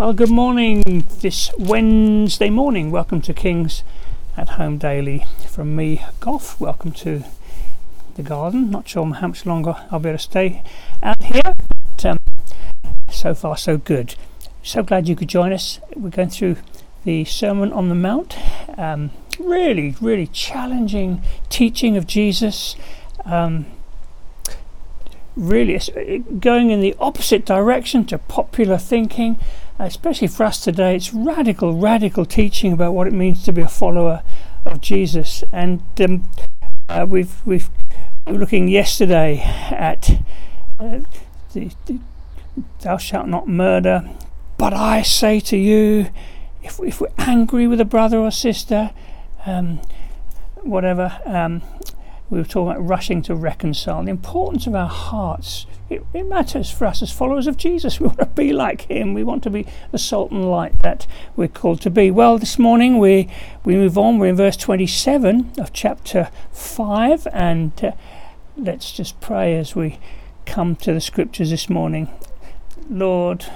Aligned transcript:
Well, 0.00 0.14
good 0.14 0.30
morning 0.30 1.04
this 1.20 1.50
Wednesday 1.58 2.48
morning. 2.48 2.90
Welcome 2.90 3.20
to 3.20 3.34
King's 3.34 3.84
at 4.34 4.48
Home 4.56 4.78
Daily 4.78 5.26
from 5.46 5.76
me, 5.76 6.02
Goff. 6.20 6.58
Welcome 6.58 6.92
to 6.92 7.22
the 8.14 8.22
garden. 8.22 8.70
Not 8.70 8.88
sure 8.88 9.04
how 9.12 9.26
much 9.26 9.44
longer 9.44 9.76
I'll 9.90 9.98
be 9.98 10.08
able 10.08 10.16
to 10.16 10.24
stay 10.24 10.62
out 11.02 11.22
here, 11.22 11.42
but 11.44 12.06
um, 12.06 12.18
so 13.10 13.34
far 13.34 13.58
so 13.58 13.76
good. 13.76 14.14
So 14.62 14.82
glad 14.82 15.06
you 15.06 15.14
could 15.14 15.28
join 15.28 15.52
us. 15.52 15.80
We're 15.94 16.08
going 16.08 16.30
through 16.30 16.56
the 17.04 17.26
Sermon 17.26 17.70
on 17.70 17.90
the 17.90 17.94
Mount. 17.94 18.38
Um, 18.78 19.10
really, 19.38 19.96
really 20.00 20.28
challenging 20.28 21.20
teaching 21.50 21.98
of 21.98 22.06
Jesus. 22.06 22.74
Um, 23.26 23.66
really 25.36 25.78
going 26.40 26.70
in 26.70 26.80
the 26.80 26.96
opposite 26.98 27.44
direction 27.44 28.06
to 28.06 28.16
popular 28.16 28.78
thinking 28.78 29.38
especially 29.86 30.28
for 30.28 30.44
us 30.44 30.62
today, 30.62 30.96
it's 30.96 31.12
radical, 31.12 31.74
radical 31.74 32.24
teaching 32.24 32.72
about 32.72 32.92
what 32.92 33.06
it 33.06 33.12
means 33.12 33.42
to 33.44 33.52
be 33.52 33.62
a 33.62 33.68
follower 33.68 34.22
of 34.64 34.80
Jesus. 34.80 35.42
And 35.52 35.82
um, 36.00 36.28
uh, 36.88 37.06
we've 37.08 37.44
we've 37.46 37.70
we 38.26 38.32
were 38.32 38.38
looking 38.38 38.68
yesterday 38.68 39.40
at 39.40 40.22
uh, 40.78 41.00
the, 41.52 41.70
the, 41.86 41.98
"Thou 42.80 42.98
shalt 42.98 43.28
not 43.28 43.48
murder," 43.48 44.08
but 44.58 44.74
I 44.74 45.02
say 45.02 45.40
to 45.40 45.56
you, 45.56 46.08
if 46.62 46.78
if 46.80 47.00
we're 47.00 47.08
angry 47.18 47.66
with 47.66 47.80
a 47.80 47.84
brother 47.84 48.18
or 48.18 48.30
sister, 48.30 48.90
um, 49.46 49.80
whatever. 50.62 51.20
Um, 51.24 51.62
we 52.30 52.38
were 52.38 52.44
talking 52.44 52.70
about 52.70 52.86
rushing 52.86 53.22
to 53.22 53.34
reconcile, 53.34 54.04
the 54.04 54.10
importance 54.10 54.66
of 54.66 54.74
our 54.74 54.88
hearts. 54.88 55.66
It, 55.90 56.04
it, 56.14 56.28
matters 56.28 56.70
for 56.70 56.86
us 56.86 57.02
as 57.02 57.10
followers 57.10 57.48
of 57.48 57.56
Jesus. 57.56 57.98
We 58.00 58.06
want 58.06 58.20
to 58.20 58.26
be 58.26 58.52
like 58.52 58.82
Him. 58.82 59.14
We 59.14 59.24
want 59.24 59.42
to 59.42 59.50
be 59.50 59.66
the 59.90 59.98
salt 59.98 60.30
and 60.30 60.48
light 60.48 60.78
that 60.78 61.08
we're 61.34 61.48
called 61.48 61.80
to 61.82 61.90
be. 61.90 62.12
Well, 62.12 62.38
this 62.38 62.58
morning 62.58 62.98
we 62.98 63.28
we 63.64 63.74
move 63.74 63.98
on. 63.98 64.18
We're 64.18 64.28
in 64.28 64.36
verse 64.36 64.56
27 64.56 65.54
of 65.58 65.72
chapter 65.72 66.30
5, 66.52 67.26
and 67.32 67.72
uh, 67.84 67.92
let's 68.56 68.92
just 68.92 69.20
pray 69.20 69.56
as 69.56 69.74
we 69.74 69.98
come 70.46 70.76
to 70.76 70.92
the 70.92 71.00
scriptures 71.00 71.50
this 71.50 71.68
morning. 71.68 72.08
Lord, 72.88 73.46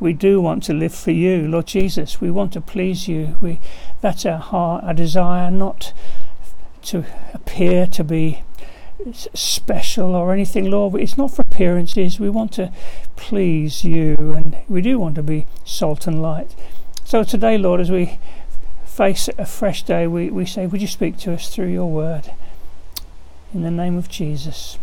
we 0.00 0.14
do 0.14 0.40
want 0.40 0.62
to 0.64 0.72
live 0.72 0.94
for 0.94 1.12
you, 1.12 1.46
Lord 1.46 1.66
Jesus. 1.66 2.20
We 2.20 2.30
want 2.30 2.54
to 2.54 2.60
please 2.60 3.08
you. 3.08 3.36
We 3.42 3.60
that's 4.00 4.24
our 4.24 4.38
heart, 4.38 4.84
our 4.84 4.94
desire, 4.94 5.50
not 5.50 5.92
to 6.84 7.04
appear 7.32 7.86
to 7.86 8.04
be 8.04 8.42
special 9.12 10.14
or 10.14 10.32
anything, 10.32 10.70
Lord. 10.70 10.94
It's 11.00 11.18
not 11.18 11.32
for 11.32 11.42
appearances. 11.42 12.18
We 12.18 12.30
want 12.30 12.52
to 12.52 12.72
please 13.16 13.84
you 13.84 14.34
and 14.36 14.56
we 14.68 14.80
do 14.80 14.98
want 14.98 15.14
to 15.16 15.22
be 15.22 15.46
salt 15.64 16.06
and 16.06 16.22
light. 16.22 16.54
So 17.04 17.22
today, 17.22 17.58
Lord, 17.58 17.80
as 17.80 17.90
we 17.90 18.18
face 18.84 19.28
a 19.36 19.46
fresh 19.46 19.82
day, 19.82 20.06
we, 20.06 20.30
we 20.30 20.46
say, 20.46 20.66
Would 20.66 20.80
you 20.80 20.88
speak 20.88 21.18
to 21.18 21.34
us 21.34 21.54
through 21.54 21.68
your 21.68 21.90
word? 21.90 22.32
In 23.52 23.62
the 23.62 23.70
name 23.70 23.96
of 23.96 24.08
Jesus. 24.08 24.78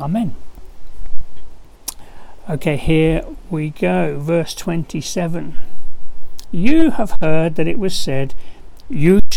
Amen. 0.00 0.34
Okay, 2.48 2.76
here 2.76 3.24
we 3.50 3.70
go. 3.70 4.18
Verse 4.18 4.54
27. 4.54 5.58
You 6.50 6.92
have 6.92 7.14
heard 7.20 7.56
that 7.56 7.68
it 7.68 7.78
was 7.78 7.94
said, 7.94 8.34
you 8.90 9.20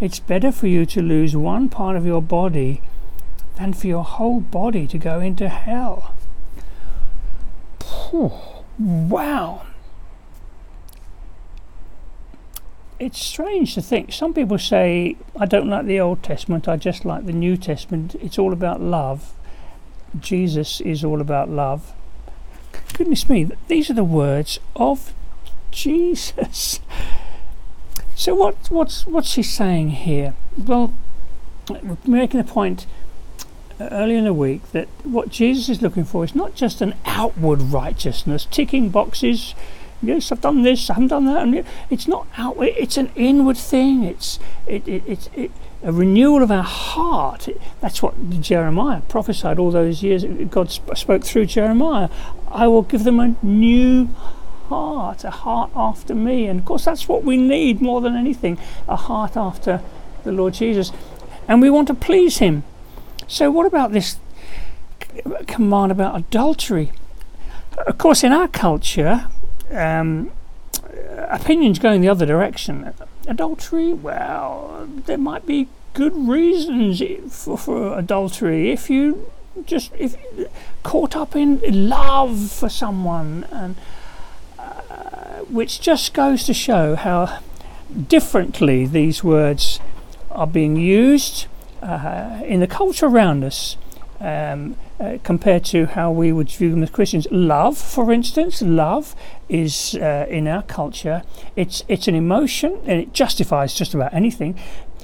It's 0.00 0.20
better 0.20 0.52
for 0.52 0.68
you 0.68 0.86
to 0.86 1.02
lose 1.02 1.36
one 1.36 1.68
part 1.68 1.96
of 1.96 2.06
your 2.06 2.22
body 2.22 2.82
than 3.56 3.72
for 3.72 3.88
your 3.88 4.04
whole 4.04 4.40
body 4.40 4.86
to 4.86 4.96
go 4.98 5.18
into 5.18 5.48
hell. 5.48 6.14
wow. 8.78 9.66
It's 13.00 13.20
strange 13.20 13.74
to 13.74 13.82
think. 13.82 14.12
Some 14.12 14.34
people 14.34 14.58
say, 14.58 15.16
I 15.36 15.46
don't 15.46 15.68
like 15.68 15.86
the 15.86 16.00
Old 16.00 16.22
Testament, 16.22 16.68
I 16.68 16.76
just 16.76 17.04
like 17.04 17.26
the 17.26 17.32
New 17.32 17.56
Testament. 17.56 18.14
It's 18.20 18.38
all 18.38 18.52
about 18.52 18.80
love. 18.80 19.32
Jesus 20.18 20.80
is 20.80 21.04
all 21.04 21.20
about 21.20 21.48
love. 21.48 21.92
Goodness 22.94 23.28
me, 23.28 23.50
these 23.66 23.90
are 23.90 23.94
the 23.94 24.04
words 24.04 24.58
of 24.76 25.12
Jesus. 25.72 26.80
So 28.18 28.34
what 28.34 28.56
what's 28.68 29.06
what's 29.06 29.28
she 29.28 29.44
saying 29.44 29.90
here? 29.90 30.34
Well, 30.56 30.92
we're 31.70 31.96
making 32.04 32.40
a 32.40 32.44
point 32.44 32.84
uh, 33.78 33.88
earlier 33.92 34.18
in 34.18 34.24
the 34.24 34.34
week 34.34 34.72
that 34.72 34.88
what 35.04 35.28
Jesus 35.28 35.68
is 35.68 35.82
looking 35.82 36.02
for 36.02 36.24
is 36.24 36.34
not 36.34 36.56
just 36.56 36.80
an 36.80 36.96
outward 37.04 37.60
righteousness, 37.62 38.44
ticking 38.50 38.88
boxes. 38.88 39.54
Yes, 40.02 40.32
I've 40.32 40.40
done 40.40 40.62
this. 40.62 40.90
I 40.90 40.94
haven't 40.94 41.08
done 41.08 41.26
that. 41.26 41.42
And 41.42 41.64
it's 41.90 42.08
not 42.08 42.26
outward. 42.36 42.74
It's 42.76 42.96
an 42.96 43.12
inward 43.14 43.56
thing. 43.56 44.02
It's 44.02 44.40
it, 44.66 44.86
it, 44.88 45.04
it's 45.06 45.30
it, 45.36 45.52
a 45.84 45.92
renewal 45.92 46.42
of 46.42 46.50
our 46.50 46.64
heart. 46.64 47.48
That's 47.80 48.02
what 48.02 48.40
Jeremiah 48.40 49.02
prophesied 49.02 49.60
all 49.60 49.70
those 49.70 50.02
years. 50.02 50.24
God 50.50 50.72
sp- 50.74 50.96
spoke 50.96 51.22
through 51.22 51.46
Jeremiah. 51.46 52.08
I 52.50 52.66
will 52.66 52.82
give 52.82 53.04
them 53.04 53.20
a 53.20 53.36
new 53.44 54.06
heart, 54.06 54.37
a 54.70 55.30
heart 55.30 55.70
after 55.74 56.14
me. 56.14 56.46
And 56.46 56.60
of 56.60 56.66
course, 56.66 56.84
that's 56.84 57.08
what 57.08 57.24
we 57.24 57.36
need 57.36 57.80
more 57.80 58.00
than 58.00 58.16
anything 58.16 58.58
a 58.86 58.96
heart 58.96 59.36
after 59.36 59.80
the 60.24 60.32
Lord 60.32 60.54
Jesus. 60.54 60.92
And 61.46 61.62
we 61.62 61.70
want 61.70 61.88
to 61.88 61.94
please 61.94 62.38
Him. 62.38 62.64
So, 63.26 63.50
what 63.50 63.66
about 63.66 63.92
this 63.92 64.18
command 65.46 65.92
about 65.92 66.16
adultery? 66.16 66.92
Of 67.86 67.98
course, 67.98 68.24
in 68.24 68.32
our 68.32 68.48
culture, 68.48 69.28
um, 69.72 70.30
opinions 71.28 71.78
going 71.78 72.00
the 72.00 72.08
other 72.08 72.26
direction. 72.26 72.92
Adultery, 73.26 73.92
well, 73.92 74.88
there 75.06 75.18
might 75.18 75.46
be 75.46 75.68
good 75.94 76.14
reasons 76.16 77.02
for, 77.34 77.58
for 77.58 77.98
adultery 77.98 78.70
if 78.70 78.88
you 78.88 79.30
just 79.66 79.90
if 79.98 80.16
caught 80.82 81.16
up 81.16 81.34
in 81.34 81.60
love 81.88 82.50
for 82.50 82.68
someone 82.68 83.44
and 83.50 83.74
which 85.48 85.80
just 85.80 86.14
goes 86.14 86.44
to 86.44 86.54
show 86.54 86.96
how 86.96 87.40
differently 88.08 88.86
these 88.86 89.24
words 89.24 89.80
are 90.30 90.46
being 90.46 90.76
used 90.76 91.46
uh, 91.82 92.40
in 92.44 92.60
the 92.60 92.66
culture 92.66 93.06
around 93.06 93.44
us 93.44 93.76
um, 94.20 94.76
uh, 95.00 95.18
compared 95.22 95.64
to 95.64 95.86
how 95.86 96.10
we 96.10 96.32
would 96.32 96.50
view 96.50 96.70
them 96.70 96.82
as 96.82 96.90
Christians. 96.90 97.26
Love, 97.30 97.78
for 97.78 98.12
instance, 98.12 98.60
love 98.60 99.14
is 99.48 99.94
uh, 99.94 100.26
in 100.28 100.48
our 100.48 100.62
culture. 100.62 101.22
It's 101.56 101.84
it's 101.88 102.08
an 102.08 102.14
emotion 102.14 102.80
and 102.84 103.00
it 103.00 103.12
justifies 103.12 103.74
just 103.74 103.94
about 103.94 104.12
anything. 104.12 104.58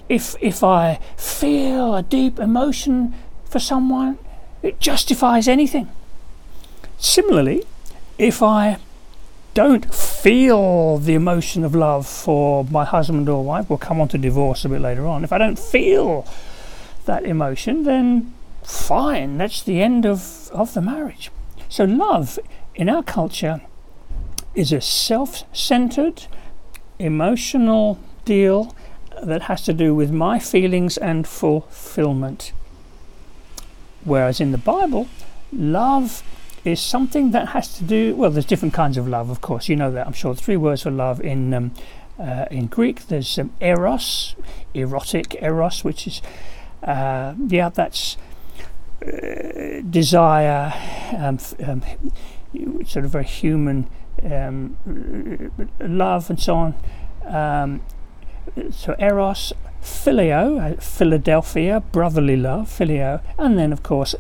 If 0.09 0.35
if 0.41 0.63
I 0.65 0.99
feel 1.17 1.95
a 1.95 2.03
deep 2.03 2.39
emotion 2.39 3.15
for 3.45 3.61
someone, 3.61 4.19
it 4.63 4.81
justifies 4.81 5.47
anything. 5.47 5.89
Similarly, 6.99 7.65
if 8.19 8.43
I 8.43 8.79
don't 9.55 9.95
feel 9.95 10.99
the 10.99 11.15
emotion 11.15 11.65
of 11.65 11.75
love 11.75 12.07
for 12.07 12.65
my 12.65 12.85
husband 12.85 13.29
or 13.29 13.45
wife, 13.45 13.71
we'll 13.71 13.79
come 13.79 14.01
on 14.01 14.09
to 14.09 14.19
divorce 14.19 14.65
a 14.65 14.69
bit 14.69 14.81
later 14.81 15.07
on. 15.07 15.25
If 15.25 15.33
I 15.33 15.39
don't 15.39 15.59
feel 15.59 16.27
that 17.07 17.25
emotion, 17.25 17.85
then 17.85 18.35
fine, 18.63 19.39
that's 19.39 19.63
the 19.63 19.81
end 19.81 20.05
of, 20.05 20.51
of 20.53 20.75
the 20.75 20.83
marriage. 20.83 21.31
So, 21.69 21.85
love 21.85 22.39
in 22.75 22.89
our 22.89 23.03
culture 23.03 23.61
is 24.55 24.73
a 24.73 24.81
self 24.81 25.45
centered, 25.57 26.27
emotional 26.99 27.99
deal 28.25 28.75
that 29.23 29.43
has 29.43 29.63
to 29.63 29.73
do 29.73 29.95
with 29.95 30.11
my 30.11 30.39
feelings 30.39 30.97
and 30.97 31.27
fulfillment. 31.27 32.53
Whereas 34.05 34.41
in 34.41 34.53
the 34.53 34.59
Bible, 34.59 35.09
love 35.53 36.23
is 36.65 36.81
something 36.81 37.31
that 37.33 37.49
has 37.49 37.77
to 37.77 37.85
do. 37.85 38.15
Well, 38.17 38.31
there's 38.31 38.47
different 38.47 38.75
kinds 38.75 38.97
of 38.97 39.07
love, 39.07 39.31
of 39.31 39.41
course. 39.41 39.69
You 39.69 39.77
know 39.77 39.91
that. 39.91 40.07
I'm 40.07 40.13
sure. 40.13 40.35
Three 40.35 40.57
words 40.57 40.83
for 40.83 40.91
love 40.91 41.21
in 41.21 41.53
um, 41.53 41.75
uh, 42.19 42.47
in 42.51 42.67
Greek. 42.67 43.07
There's 43.09 43.39
um, 43.39 43.53
eros, 43.61 44.35
erotic 44.73 45.37
eros, 45.43 45.85
which 45.85 46.07
is 46.07 46.23
uh, 46.83 47.35
yeah, 47.49 47.69
that's 47.69 48.17
uh, 49.05 49.81
desire, 49.89 50.73
um, 51.17 51.39
um, 51.65 51.83
sort 52.87 53.05
of 53.05 53.11
very 53.11 53.25
human 53.25 53.89
um, 54.23 54.77
love 55.81 56.31
and 56.31 56.41
so 56.41 56.57
on. 56.57 56.75
Um, 57.25 57.83
so 58.71 58.95
eros, 58.99 59.53
phileo, 59.83 60.61
uh, 60.61 60.81
Philadelphia, 60.81 61.81
brotherly 61.93 62.37
love, 62.37 62.69
phileo, 62.69 63.23
and 63.39 63.59
then 63.59 63.73
of 63.73 63.83
course 63.83 64.15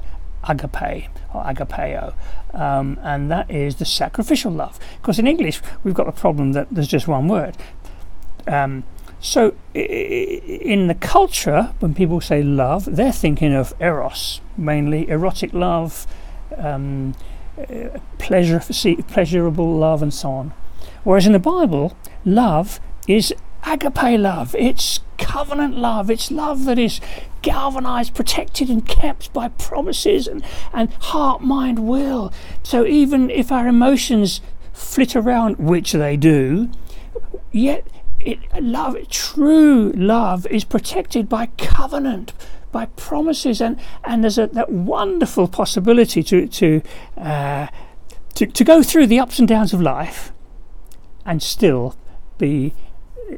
agape 0.49 1.09
or 1.33 1.43
agapeo, 1.45 2.15
um, 2.53 2.99
and 3.03 3.31
that 3.31 3.51
is 3.51 3.77
the 3.77 3.85
sacrificial 3.85 4.53
love. 4.53 4.79
Because 5.01 5.19
in 5.19 5.27
English 5.27 5.61
we've 5.83 5.95
got 5.95 6.07
the 6.07 6.13
problem 6.13 6.53
that 6.53 6.69
there's 6.71 6.89
just 6.89 7.09
one 7.09 7.29
word. 7.29 7.57
Um, 8.47 8.85
so 9.21 9.55
in 9.73 10.87
the 10.87 10.95
culture, 10.95 11.73
when 11.81 11.95
people 11.95 12.21
say 12.21 12.43
love, 12.43 12.85
they're 12.85 13.11
thinking 13.11 13.55
of 13.55 13.73
eros, 13.81 14.43
mainly 14.59 15.09
erotic 15.09 15.55
love, 15.55 16.07
um, 16.59 17.15
uh, 17.59 17.99
pleasure, 18.19 18.61
pleasurable 19.09 19.77
love, 19.77 20.03
and 20.03 20.13
so 20.13 20.31
on. 20.31 20.53
Whereas 21.05 21.27
in 21.27 21.33
the 21.33 21.39
Bible, 21.39 21.97
love 22.27 22.81
is 23.09 23.33
agape 23.67 24.19
love. 24.19 24.55
It's 24.55 25.01
covenant 25.19 25.77
love. 25.77 26.11
It's 26.11 26.31
love 26.31 26.65
that 26.65 26.79
is 26.79 27.01
galvanized, 27.43 28.15
protected, 28.15 28.71
and 28.71 28.87
kept 28.87 29.33
by 29.33 29.49
promises 29.49 30.27
and, 30.27 30.45
and 30.73 30.93
heart, 30.95 31.43
mind, 31.43 31.87
will. 31.87 32.33
So 32.63 32.87
even 32.87 33.31
if 33.31 33.53
our 33.53 33.69
emotions 33.69 34.41
flit 34.73 35.15
around, 35.15 35.57
which 35.57 35.93
they 35.93 36.17
do, 36.17 36.71
yet 37.53 37.87
it, 38.19 38.39
love, 38.61 38.97
true 39.09 39.93
love, 39.93 40.47
is 40.47 40.65
protected 40.65 41.29
by 41.29 41.47
covenant, 41.59 42.33
by 42.73 42.87
promises, 42.87 43.61
and 43.61 43.79
and 44.03 44.25
there's 44.25 44.39
a, 44.39 44.47
that 44.49 44.71
wonderful 44.71 45.47
possibility 45.47 46.23
to 46.23 46.49
to, 46.49 46.83
uh, 47.17 47.69
to 48.35 48.47
to 48.47 48.65
go 48.65 48.83
through 48.83 49.07
the 49.07 49.21
ups 49.21 49.39
and 49.39 49.47
downs 49.47 49.73
of 49.73 49.81
life, 49.81 50.33
and 51.25 51.43
still 51.43 51.97
be 52.39 52.75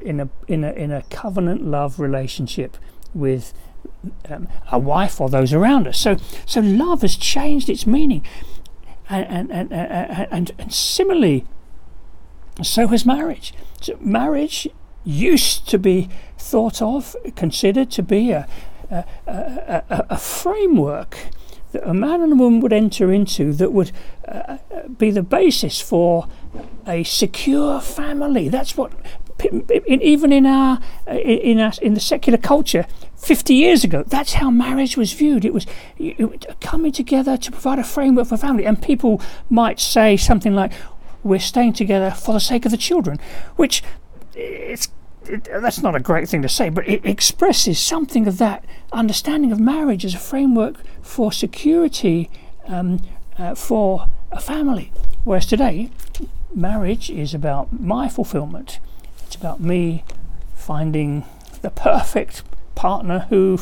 in 0.03 0.21
a 0.21 0.29
in 0.47 0.65
a 0.65 0.73
in 0.73 0.93
a 0.93 1.03
covenant 1.03 1.65
love 1.65 2.01
relationship 2.01 2.77
with 3.15 3.53
um, 4.29 4.49
a 4.71 4.79
wife 4.79 5.21
or 5.21 5.29
those 5.29 5.53
around 5.53 5.87
us. 5.87 5.99
So 5.99 6.17
so 6.45 6.61
love 6.61 7.03
has 7.03 7.17
changed 7.17 7.69
its 7.69 7.87
meaning, 7.87 8.25
and 9.09 9.51
and 9.51 9.73
and, 9.73 9.73
and, 9.73 10.53
and 10.59 10.73
similarly, 10.73 11.45
so 12.63 12.87
has 12.89 13.05
marriage. 13.07 13.53
So 13.81 13.97
marriage 14.01 14.69
used 15.05 15.69
to 15.69 15.79
be 15.79 16.09
thought 16.39 16.83
of, 16.83 17.17
considered 17.37 17.91
to 17.93 18.03
be 18.03 18.33
a 18.33 18.49
a, 18.91 19.05
a, 19.27 19.83
a, 19.91 20.07
a 20.11 20.19
framework 20.19 21.17
that 21.73 21.89
a 21.89 21.95
man 21.95 22.21
and 22.21 22.33
a 22.33 22.37
woman 22.37 22.61
would 22.61 22.73
enter 22.73 23.13
into 23.13 23.53
that 23.53 23.73
would 23.73 23.93
uh, 24.29 24.59
be 24.97 25.11
the 25.11 25.23
basis 25.23 25.81
for 25.81 26.29
a 26.87 27.03
secure 27.03 27.81
family. 27.81 28.49
That's 28.49 28.77
what 28.77 28.93
even 29.87 30.33
in 30.33 30.47
our 30.47 30.81
in 31.07 31.59
our, 31.59 31.73
in 31.83 31.95
the 31.95 32.01
secular 32.01 32.39
culture 32.39 32.87
50 33.17 33.55
years 33.55 33.85
ago 33.85 34.03
that's 34.07 34.35
how 34.35 34.51
marriage 34.51 34.97
was 34.97 35.13
viewed. 35.13 35.45
It 35.45 35.55
was 35.55 35.67
coming 36.61 36.93
together 36.93 37.37
to 37.37 37.51
provide 37.51 37.79
a 37.79 37.85
framework 37.85 38.29
for 38.29 38.37
family. 38.37 38.65
And 38.65 38.81
people 38.81 39.21
might 39.51 39.81
say 39.81 40.17
something 40.17 40.55
like 40.55 40.73
we're 41.23 41.41
staying 41.41 41.73
together 41.73 42.11
for 42.11 42.33
the 42.33 42.41
sake 42.41 42.65
of 42.65 42.71
the 42.71 42.77
children 42.77 43.19
which 43.57 43.83
it's 44.35 44.89
it, 45.29 45.45
that's 45.45 45.83
not 45.83 45.95
a 45.95 46.01
great 46.01 46.29
thing 46.29 46.43
to 46.43 46.49
say, 46.49 46.69
but 46.69 46.89
it 46.89 47.05
expresses 47.05 47.79
something 47.79 48.27
of 48.27 48.39
that 48.39 48.65
understanding 48.93 49.53
of 49.53 49.61
marriage 49.61 50.05
as 50.05 50.15
a 50.15 50.19
framework 50.19 50.77
for 51.03 51.33
security 51.33 52.31
um, 52.67 53.03
uh, 53.39 53.55
for 53.55 54.09
a 54.31 54.41
family. 54.41 54.93
Whereas 55.25 55.47
today, 55.47 55.91
marriage 56.55 57.11
is 57.11 57.35
about 57.35 57.81
my 57.81 58.09
fulfillment 58.09 58.79
it's 59.27 59.37
about 59.37 59.61
me 59.61 60.05
finding 60.55 61.25
the 61.63 61.71
perfect 61.71 62.43
partner 62.75 63.27
who 63.31 63.59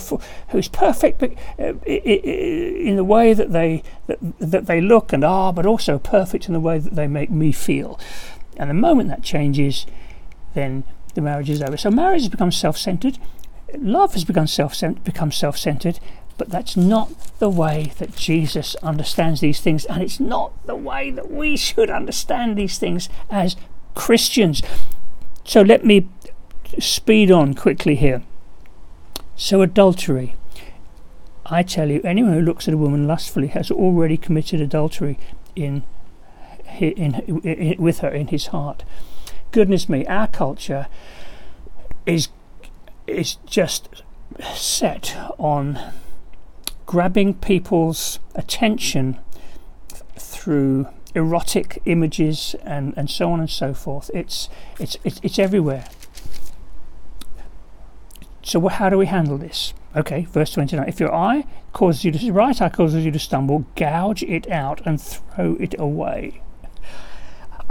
who's 0.48 0.68
perfect 0.68 1.22
uh, 1.22 1.74
in 1.86 2.96
the 2.96 3.04
way 3.04 3.32
that 3.32 3.52
they 3.52 3.82
that, 4.06 4.18
that 4.38 4.66
they 4.66 4.80
look 4.80 5.12
and 5.12 5.24
are, 5.24 5.52
but 5.52 5.64
also 5.64 5.98
perfect 5.98 6.48
in 6.48 6.52
the 6.52 6.60
way 6.60 6.78
that 6.78 6.94
they 6.94 7.06
make 7.06 7.30
me 7.30 7.52
feel. 7.52 7.98
And 8.56 8.68
the 8.68 8.74
moment 8.74 9.08
that 9.08 9.22
changes, 9.22 9.86
then 10.54 10.84
the 11.14 11.20
marriage 11.20 11.50
is 11.50 11.62
over. 11.62 11.76
So 11.76 11.90
marriage 11.90 12.22
has 12.22 12.28
become 12.28 12.52
self-centered. 12.52 13.18
Love 13.78 14.12
has 14.12 14.24
become 14.24 14.46
self 14.46 14.80
become 15.04 15.32
self-centered. 15.32 15.98
But 16.36 16.50
that's 16.50 16.76
not 16.76 17.12
the 17.38 17.48
way 17.48 17.92
that 17.98 18.16
Jesus 18.16 18.74
understands 18.82 19.40
these 19.40 19.60
things, 19.60 19.84
and 19.84 20.02
it's 20.02 20.18
not 20.18 20.52
the 20.66 20.74
way 20.74 21.12
that 21.12 21.30
we 21.30 21.56
should 21.56 21.90
understand 21.90 22.56
these 22.56 22.76
things 22.76 23.08
as 23.30 23.54
Christians. 23.94 24.60
So 25.44 25.60
let 25.60 25.84
me 25.84 26.08
speed 26.78 27.30
on 27.30 27.54
quickly 27.54 27.96
here. 27.96 28.22
So, 29.36 29.62
adultery. 29.62 30.36
I 31.46 31.62
tell 31.62 31.90
you, 31.90 32.00
anyone 32.02 32.32
who 32.32 32.40
looks 32.40 32.66
at 32.66 32.74
a 32.74 32.78
woman 32.78 33.06
lustfully 33.06 33.48
has 33.48 33.70
already 33.70 34.16
committed 34.16 34.60
adultery 34.60 35.18
in, 35.54 35.82
in, 36.78 37.14
in, 37.14 37.40
in, 37.42 37.82
with 37.82 37.98
her 37.98 38.08
in 38.08 38.28
his 38.28 38.46
heart. 38.46 38.82
Goodness 39.50 39.88
me, 39.88 40.06
our 40.06 40.26
culture 40.26 40.86
is 42.06 42.28
is 43.06 43.36
just 43.46 44.02
set 44.54 45.14
on 45.38 45.78
grabbing 46.86 47.34
people's 47.34 48.18
attention 48.34 49.18
through 50.16 50.88
erotic 51.14 51.80
images 51.84 52.54
and, 52.62 52.92
and 52.96 53.10
so 53.10 53.30
on 53.30 53.40
and 53.40 53.50
so 53.50 53.72
forth. 53.72 54.10
It's, 54.12 54.48
it's, 54.78 54.96
it's, 55.04 55.20
it's 55.22 55.38
everywhere. 55.38 55.86
So, 58.42 58.68
how 58.68 58.90
do 58.90 58.98
we 58.98 59.06
handle 59.06 59.38
this? 59.38 59.72
Okay, 59.96 60.26
verse 60.30 60.52
29. 60.52 60.86
If 60.88 61.00
your 61.00 61.14
eye 61.14 61.46
causes 61.72 62.04
you 62.04 62.12
to, 62.12 62.32
right 62.32 62.60
eye 62.60 62.68
causes 62.68 63.04
you 63.04 63.10
to 63.10 63.18
stumble, 63.18 63.64
gouge 63.76 64.22
it 64.22 64.50
out 64.50 64.82
and 64.84 65.00
throw 65.00 65.54
it 65.54 65.74
away. 65.78 66.42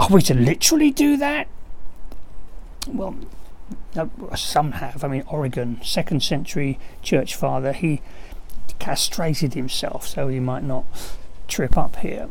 Are 0.00 0.08
we 0.08 0.22
to 0.22 0.34
literally 0.34 0.90
do 0.90 1.16
that? 1.18 1.46
Well, 2.88 3.16
some 4.36 4.72
have. 4.72 5.04
I 5.04 5.08
mean, 5.08 5.22
Origen, 5.28 5.80
second 5.82 6.22
century 6.22 6.78
church 7.02 7.36
father, 7.36 7.72
he 7.72 8.02
castrated 8.78 9.54
himself 9.54 10.06
so 10.08 10.28
he 10.28 10.40
might 10.40 10.64
not 10.64 10.84
trip 11.46 11.76
up 11.78 11.96
here 11.96 12.28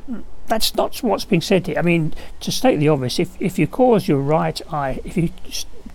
that's 0.47 0.75
not 0.75 0.97
what's 1.03 1.25
being 1.25 1.41
said 1.41 1.67
here. 1.67 1.77
I 1.77 1.81
mean, 1.81 2.13
to 2.41 2.51
state 2.51 2.77
the 2.77 2.89
obvious, 2.89 3.19
if, 3.19 3.41
if 3.41 3.57
you 3.57 3.67
cause 3.67 4.07
your 4.07 4.19
right 4.19 4.59
eye, 4.71 4.99
if 5.03 5.17
you 5.17 5.29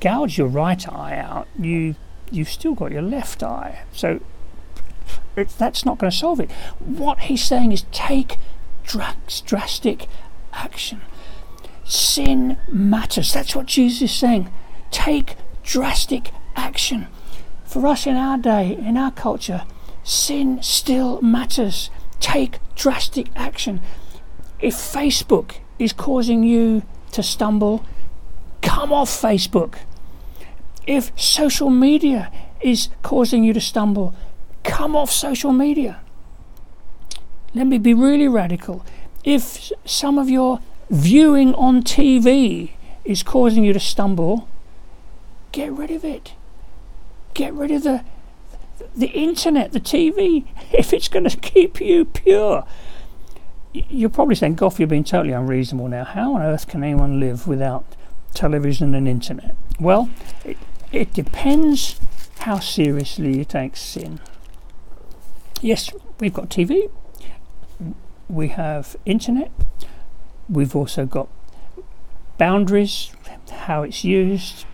gouge 0.00 0.38
your 0.38 0.49
right 0.49 0.88
eye 0.90 1.17
out, 1.19 1.49
you 1.59 1.95
you've 2.31 2.50
still 2.50 2.75
got 2.75 2.93
your 2.93 3.02
left 3.02 3.43
eye. 3.43 3.83
So 3.93 4.21
that's 5.35 5.85
not 5.85 5.99
going 5.99 6.11
to 6.11 6.17
solve 6.17 6.40
it. 6.40 6.50
What 6.78 7.21
he's 7.21 7.45
saying 7.45 7.73
is 7.73 7.85
take 7.93 8.37
drastic 8.85 10.09
action. 10.52 11.00
Sin 11.85 12.59
matters. 12.69 13.33
That's 13.33 13.55
what 13.55 13.67
Jesus 13.67 14.02
is 14.02 14.14
saying. 14.14 14.50
Take 14.90 15.37
drastic 15.62 16.33
action. 16.57 17.07
For 17.64 17.87
us 17.87 18.07
in 18.07 18.17
our 18.17 18.38
day, 18.38 18.75
in 18.75 18.97
our 18.97 19.11
culture, 19.11 19.64
sin 20.02 20.62
still 20.62 21.21
matters. 21.23 21.90
Take 22.21 22.59
drastic 22.75 23.28
action. 23.37 23.81
If 24.61 24.75
Facebook 24.75 25.57
is 25.79 25.93
causing 25.93 26.43
you 26.43 26.83
to 27.12 27.23
stumble, 27.23 27.85
come 28.61 28.93
off 28.93 29.09
Facebook. 29.09 29.77
If 30.87 31.12
social 31.19 31.71
media 31.71 32.33
is 32.61 32.88
causing 33.03 33.45
you 33.45 33.53
to 33.53 33.61
stumble, 33.61 34.15
come 34.65 34.97
off 34.97 35.11
social 35.11 35.53
media. 35.53 36.00
Let 37.55 37.67
me 37.67 37.79
be 37.79 37.95
really 37.95 38.29
radical. 38.29 38.85
If 39.25 39.71
some 39.85 40.19
of 40.19 40.29
your 40.29 40.61
viewing 40.91 41.55
on 41.55 41.83
TV 41.83 42.73
is 43.05 43.23
causing 43.23 43.65
you 43.65 43.73
to 43.73 43.81
stumble, 43.81 44.49
get 45.53 45.73
rid 45.73 45.91
of 45.91 46.05
it. 46.05 46.35
Get 47.35 47.55
rid 47.55 47.71
of 47.71 47.85
the 47.85 48.05
the 48.95 49.09
internet, 49.09 49.73
the 49.73 49.81
TV, 49.81 50.47
if 50.73 50.93
it's 50.93 51.09
going 51.09 51.29
to 51.29 51.37
keep 51.37 51.81
you 51.81 52.05
pure 52.05 52.65
you're 53.73 54.11
probably 54.11 54.35
saying, 54.35 54.55
Goff, 54.55 54.79
you're 54.79 54.89
being 54.89 55.05
totally 55.05 55.33
unreasonable 55.33 55.89
now. 55.89 56.05
How 56.05 56.35
on 56.35 56.43
earth 56.43 56.69
can 56.69 56.83
anyone 56.83 57.21
live 57.21 57.47
without 57.47 57.85
television 58.35 58.95
and 58.95 59.07
internet? 59.07 59.55
Well, 59.79 60.11
it, 60.45 60.57
it 60.93 61.13
depends 61.13 62.01
how 62.41 62.59
seriously 62.59 63.37
you 63.37 63.45
take 63.45 63.77
sin. 63.77 64.21
Yes, 65.61 65.91
we've 66.21 66.33
got 66.33 66.49
TV, 66.49 66.91
we 68.29 68.49
have 68.49 68.97
internet, 69.05 69.51
we've 70.49 70.77
also 70.77 71.05
got 71.05 71.29
boundaries, 72.39 73.13
how 73.51 73.83
it's 73.83 74.05
used, 74.05 74.65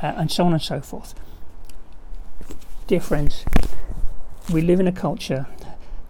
uh, 0.00 0.14
and 0.16 0.30
so 0.30 0.44
on 0.44 0.52
and 0.52 0.62
so 0.62 0.80
forth. 0.80 1.14
Dear 2.86 3.00
friends, 3.00 3.44
we 4.52 4.60
live 4.60 4.78
in 4.78 4.86
a 4.86 4.92
culture 4.92 5.46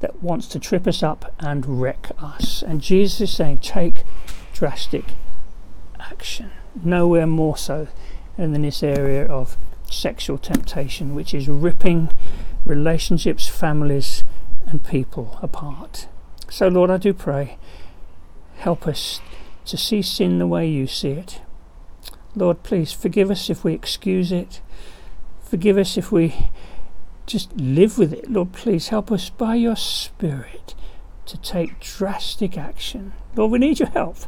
that 0.03 0.23
wants 0.23 0.49
to 0.49 0.59
trip 0.59 0.87
us 0.87 1.03
up 1.03 1.33
and 1.39 1.81
wreck 1.81 2.11
us. 2.19 2.63
And 2.63 2.83
Jesus 2.83 3.21
is 3.23 3.31
saying, 3.35 3.59
take 3.59 4.03
drastic 4.53 5.05
action. 5.99 6.51
Nowhere 6.85 7.27
more 7.27 7.57
so 7.57 7.89
than 8.37 8.55
in 8.55 8.63
this 8.63 8.83
area 8.83 9.25
of 9.27 9.57
sexual 9.89 10.39
temptation, 10.39 11.15
which 11.15 11.33
is 11.33 11.49
ripping 11.49 12.11
relationships, 12.65 13.47
families, 13.47 14.25
and 14.67 14.85
people 14.85 15.39
apart. 15.41 16.09
So, 16.51 16.69
Lord, 16.69 16.91
I 16.91 16.97
do 16.97 17.15
pray, 17.15 17.57
help 18.57 18.87
us 18.89 19.21
to 19.67 19.77
see 19.77 20.03
sin 20.03 20.39
the 20.39 20.47
way 20.47 20.69
you 20.69 20.87
see 20.87 21.13
it. 21.13 21.41
Lord, 22.35 22.63
please 22.65 22.93
forgive 22.93 23.31
us 23.31 23.49
if 23.49 23.63
we 23.63 23.73
excuse 23.73 24.33
it. 24.33 24.61
Forgive 25.43 25.79
us 25.79 25.97
if 25.97 26.11
we 26.11 26.51
just 27.27 27.57
live 27.57 27.99
with 27.99 28.13
it. 28.13 28.31
Lord, 28.31 28.53
please 28.53 28.89
help 28.89 29.11
us 29.13 29.31
by 29.31 29.55
your 29.55 29.77
Spirit 29.77 30.75
to 31.27 31.39
take 31.39 31.81
drastic 31.81 32.59
action. 32.59 33.13
Lord, 33.37 33.53
we 33.53 33.59
need 33.59 33.79
your 33.79 33.89
help, 33.91 34.19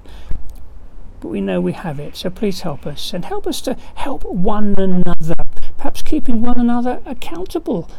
but 1.21 1.29
we 1.29 1.41
know 1.41 1.61
we 1.61 1.73
have 1.73 1.99
it. 1.99 2.17
So 2.17 2.31
please 2.31 2.61
help 2.63 2.87
us 2.87 3.13
and 3.13 3.25
help 3.25 3.47
us 3.47 3.61
to 3.63 3.75
help 3.97 4.25
one 4.25 4.75
another, 4.79 5.35
perhaps 5.77 6.03
keeping 6.03 6.41
one 6.41 6.59
another 6.59 7.03
accountable 7.05 7.91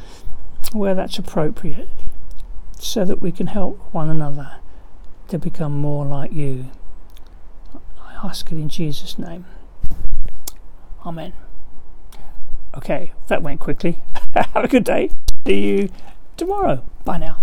where 0.72 0.96
that's 0.96 1.20
appropriate, 1.20 1.90
so 2.80 3.06
that 3.06 3.22
we 3.22 3.32
can 3.32 3.48
help 3.48 3.94
one 3.94 4.10
another 4.10 4.58
to 5.28 5.38
become 5.38 5.78
more 5.78 6.06
like 6.06 6.34
you. 6.34 6.72
I 8.00 8.28
ask 8.28 8.52
it 8.52 8.56
in 8.56 8.70
Jesus' 8.70 9.20
name. 9.20 9.46
Amen. 11.06 11.34
Okay, 12.78 13.12
that 13.28 13.42
went 13.42 13.60
quickly. 13.60 14.02
Have 14.36 14.66
a 14.66 14.68
good 14.68 14.84
day. 14.84 15.10
See 15.48 15.62
you 15.62 15.90
tomorrow. 16.38 16.84
Bye 17.06 17.18
now. 17.18 17.40